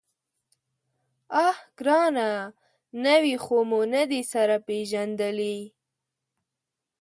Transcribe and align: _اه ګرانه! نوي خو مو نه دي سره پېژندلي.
_اه 1.47 1.51
ګرانه! 1.79 2.29
نوي 3.05 3.35
خو 3.43 3.57
مو 3.69 3.81
نه 3.93 4.03
دي 4.11 4.21
سره 4.31 4.55
پېژندلي. 4.67 5.57